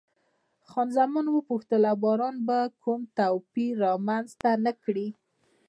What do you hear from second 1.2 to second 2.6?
وپوښتل، او باران به